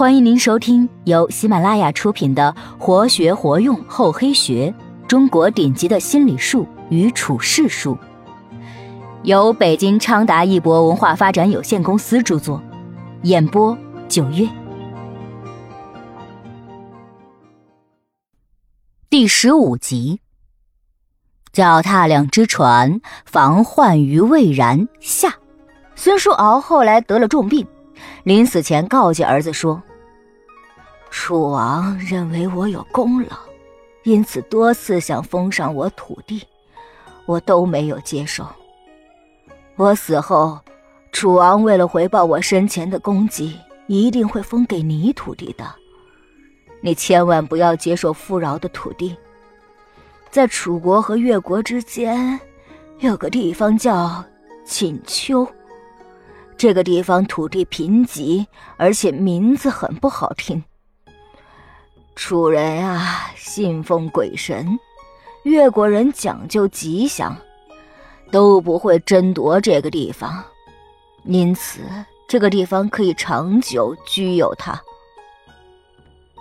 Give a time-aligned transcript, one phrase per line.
[0.00, 4.74] 欢迎您收听由喜马拉雅出品的《活学活用厚黑学：
[5.06, 7.94] 中国顶级的心理术与处世术》，
[9.24, 12.62] 由北京昌达一博文化发展有限公司著作，
[13.24, 13.76] 演播
[14.08, 14.48] 九月。
[19.10, 20.20] 第十五集：
[21.52, 24.88] 脚踏两只船，防患于未然。
[24.98, 25.34] 下，
[25.94, 27.66] 孙叔敖后来得了重病。
[28.22, 29.82] 临死前告诫儿子说
[31.10, 33.36] ：“楚王认为我有功劳，
[34.04, 36.42] 因此多次想封赏我土地，
[37.24, 38.46] 我都没有接受。
[39.76, 40.58] 我死后，
[41.12, 45.64] 楚王为了回报我生前的功绩，一定会封给你土地的。
[46.82, 49.16] 你千万不要接受富饶的土地。
[50.30, 52.38] 在楚国和越国之间，
[52.98, 54.22] 有个地方叫
[54.64, 55.46] 锦丘。”
[56.60, 58.44] 这个地方土地贫瘠，
[58.76, 60.62] 而且名字很不好听。
[62.14, 64.66] 楚人啊，信奉鬼神；
[65.44, 67.34] 越国人讲究吉祥，
[68.30, 70.44] 都不会争夺这个地方，
[71.24, 71.80] 因此
[72.28, 74.78] 这个地方可以长久居有它。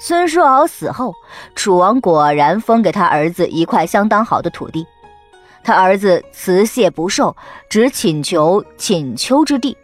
[0.00, 1.12] 孙叔敖死后，
[1.54, 4.86] 楚王果然封给他儿子一块相当好的土地，
[5.62, 7.36] 他儿子辞谢不受，
[7.68, 9.76] 只请求请丘之地。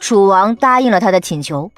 [0.00, 1.70] 楚王答应了他的请求，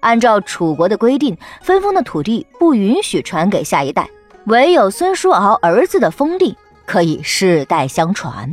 [0.00, 4.08] 按照楚国的规定，分封的土地不允许传给下一代，
[4.46, 8.50] 唯有孙叔敖儿子的封地可以世代相传。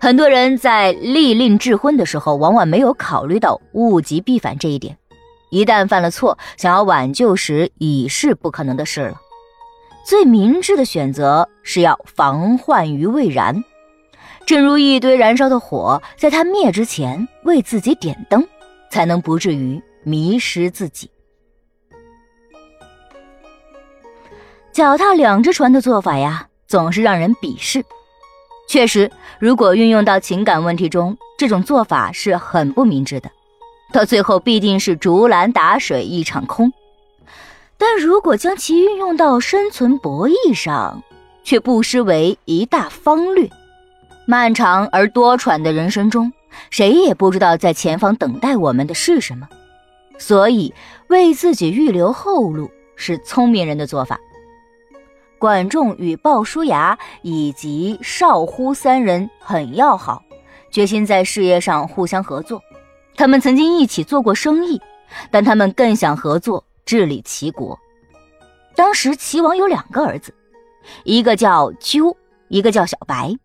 [0.00, 4.96] 很多人在立令智婚的时候，往往没有考虑到物极必反这一点，
[5.50, 9.20] 一旦犯了错，想要挽救时已是不可能的事了。
[10.06, 13.64] 最明智的选择是要防患于未然。
[14.46, 18.46] 正如一堆燃烧的火，在它灭之前为自己点灯，
[18.90, 21.10] 才能不至于迷失自己。
[24.70, 27.82] 脚踏两只船的做法呀，总是让人鄙视。
[28.68, 33.30] 确实，如果运用到情感问题中，这种做法是很不明智的，
[33.92, 36.72] 到最后必定是竹篮打水一场空。
[37.78, 41.02] 但如果将其运用到生存博弈上，
[41.44, 43.48] 却不失为一大方略。
[44.26, 46.32] 漫长而多舛的人生中，
[46.70, 49.48] 谁也不知道在前方等待我们的是什么，
[50.18, 50.72] 所以
[51.08, 54.18] 为自己预留后路是聪明人的做法。
[55.38, 60.22] 管仲与鲍叔牙以及少乎三人很要好，
[60.70, 62.62] 决心在事业上互相合作。
[63.16, 64.80] 他们曾经一起做过生意，
[65.30, 67.78] 但他们更想合作治理齐国。
[68.74, 70.32] 当时齐王有两个儿子，
[71.04, 72.16] 一个叫纠，
[72.48, 73.36] 一个叫小白。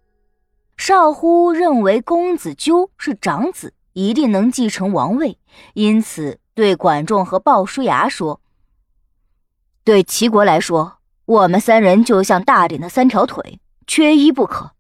[0.79, 5.37] 少乎认为公子纠是长子，一定能继承王位，
[5.73, 8.39] 因此对管仲和鲍叔牙说
[9.83, 14.71] ：“对齐国来说，我们三人就像大典的三条腿，缺一不可。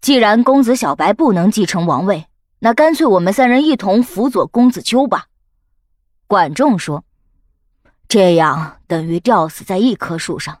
[0.00, 2.24] 既然公子小白不能继承王位，
[2.60, 5.26] 那干脆我们三人一同辅佐公子纠吧。”
[6.26, 7.04] 管仲说
[8.08, 10.60] ：“这样等于吊死在一棵树上，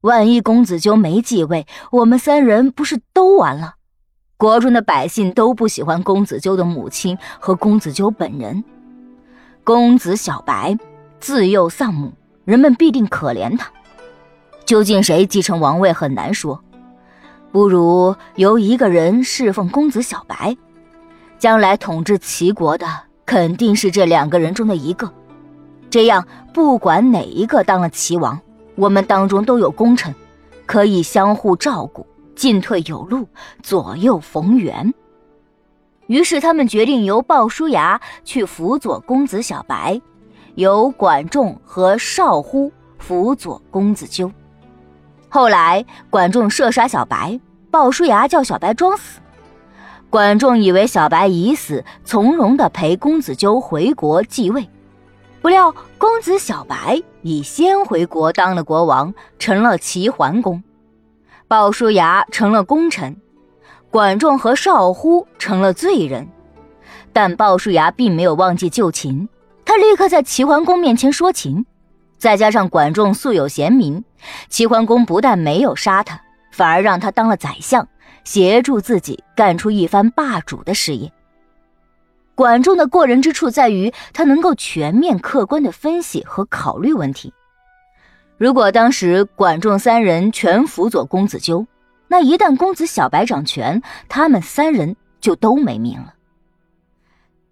[0.00, 3.74] 万一公子纠没继位，我们三人不是都完了？”
[4.42, 8.64] 国中的百姓都不喜欢公子纠的母亲和公子纠本人。
[9.62, 10.76] 公子小白
[11.20, 12.10] 自幼丧母，
[12.44, 13.70] 人们必定可怜他。
[14.64, 16.60] 究竟谁继承王位很难说，
[17.52, 20.56] 不如由一个人侍奉公子小白，
[21.38, 22.84] 将来统治齐国的
[23.24, 25.08] 肯定是这两个人中的一个。
[25.88, 28.40] 这样，不管哪一个当了齐王，
[28.74, 30.12] 我们当中都有功臣，
[30.66, 32.04] 可以相互照顾。
[32.34, 33.28] 进退有路，
[33.62, 34.92] 左右逢源。
[36.06, 40.00] 于是他们决定由鲍叔牙去辅佐公子小白，
[40.56, 44.30] 由管仲和少乎辅佐公子纠。
[45.28, 47.40] 后来管仲射杀小白，
[47.70, 49.20] 鲍叔牙叫小白装死。
[50.10, 54.68] 管仲以为小白已死，从容的陪公子纠回国继位。
[55.40, 60.62] 不料公子小白已先回国当了国王，成了齐桓公。
[61.52, 63.14] 鲍叔牙成了功臣，
[63.90, 66.26] 管仲和少乎成了罪人，
[67.12, 69.28] 但鲍叔牙并没有忘记旧情，
[69.62, 71.66] 他立刻在齐桓公面前说情。
[72.16, 74.02] 再加上管仲素有贤名，
[74.48, 76.18] 齐桓公不但没有杀他，
[76.52, 77.86] 反而让他当了宰相，
[78.24, 81.12] 协助自己干出一番霸主的事业。
[82.34, 87.30] 管仲的过人之处在于，他能够全面客观地分析和考虑问题。
[88.42, 91.64] 如果当时管仲三人全辅佐公子纠，
[92.08, 96.14] 那一旦公子小白掌权，他们三人就都没命了。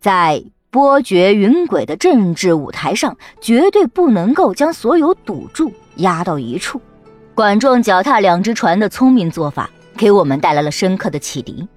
[0.01, 6.83] 在波谲云诡的政治舞台上，绝对不能够将所有赌注压到一处。
[7.37, 11.69] 管仲脚踏两只船的聪明做法，给我们带来了深刻的启迪。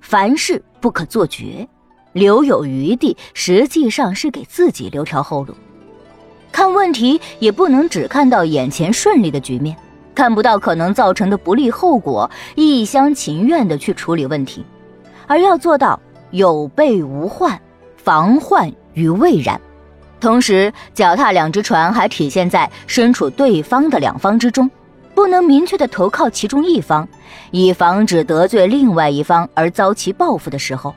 [0.00, 1.68] 凡事不可做绝，
[2.14, 5.54] 留有余地，实际上是给自己留条后路。
[6.56, 9.76] 看问题也不能只看到眼前顺利的局面，
[10.14, 14.64] 看不到可能造成的不利后果，一厢情愿的去处理问题，
[15.26, 16.00] 而要做到
[16.30, 17.60] 有备无患，
[17.98, 19.60] 防患于未然。
[20.18, 24.70] 同时，脚踏两只船还体现在身处对方的两方之中，
[25.14, 27.06] 不能明确的投靠其中一方，
[27.50, 30.94] 以防止得罪另外一方而遭其报复的时候，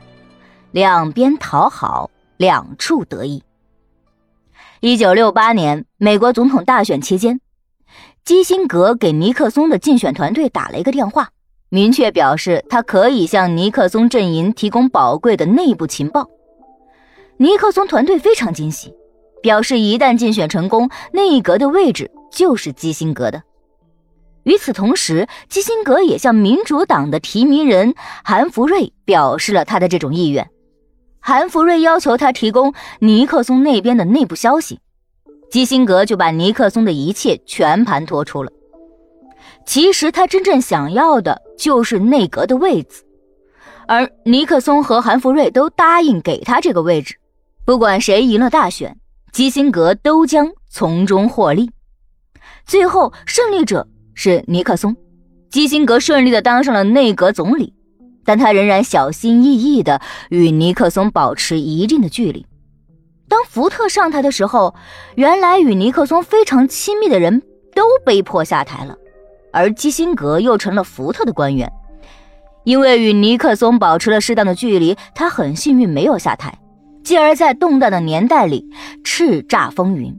[0.70, 3.42] 两边讨好，两处得益。
[4.82, 7.38] 一九六八年美国总统大选期间，
[8.24, 11.28] 基辛格给尼克松的竞选团队打了一个电话，
[11.68, 16.30] 明确表示他可以向尼克松阵营提供宝贵的内部情报。
[17.36, 18.94] 尼克松团队非常惊喜。
[19.42, 23.42] 表示一旦竞选成功，内阁的位置就是基辛格的。
[24.42, 30.50] 与此同时，基辛格也向民主党的提名人韩福瑞表示了他的这种意愿。
[31.20, 34.80] 韩福瑞要求他提供尼克松那边的内部消息，
[35.50, 38.50] 基辛格就把尼克松的一切全盘托出了。
[39.66, 43.04] 其实他真正想要的就是内阁的位子，
[43.86, 47.16] 而尼克松和韩福瑞都答应给他这个位置，
[47.64, 48.96] 不管谁赢了大选。
[49.32, 51.70] 基辛格都将从中获利，
[52.66, 54.96] 最后胜利者是尼克松。
[55.50, 57.72] 基辛格顺利的当上了内阁总理，
[58.24, 62.46] 但他仍然小心翼翼的与尼克松保持一定的距离。
[63.28, 64.74] 当福特上台的时候，
[65.14, 67.42] 原来与尼克松非常亲密的人
[67.74, 68.96] 都被迫下台了，
[69.52, 71.70] 而基辛格又成了福特的官员。
[72.64, 76.58] 因为与尼克松保持了适当的距离，他很幸运没有下台。
[77.02, 78.68] 继而在动荡的年代里
[79.02, 80.14] 叱咤风云，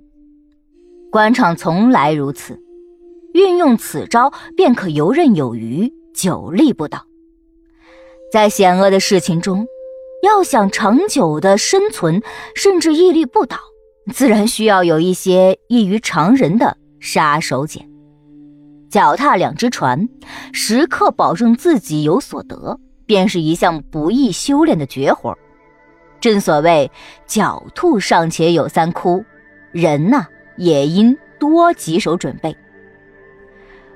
[1.12, 2.60] 官场从来如此，
[3.34, 7.06] 运用此招便可游刃有余，久立不倒。
[8.32, 9.68] 在险恶的事情中，
[10.24, 12.24] 要想长久的生存，
[12.56, 13.58] 甚至屹立不倒，
[14.14, 17.86] 自然需要有一些异于常人的杀手锏。
[18.90, 20.08] 脚踏两只船，
[20.54, 25.38] 时刻保证自己有所得，便是一项不易修炼的绝活。
[26.22, 26.90] 正所谓
[27.28, 29.22] “狡兔尚且有三窟”，
[29.74, 30.26] 人呐
[30.56, 32.56] 也应多几手准备。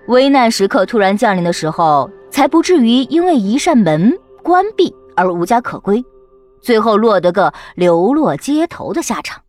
[0.08, 4.14] 危难时刻突然降临的时候，才不至于因为一扇门
[4.46, 6.06] 关闭而无家可归，
[6.62, 9.42] 最后落得个流落街头的下场。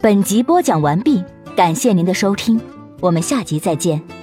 [0.00, 1.24] 本集播讲完毕，
[1.56, 2.60] 感谢您的收听，
[3.00, 4.19] 我们下集再见。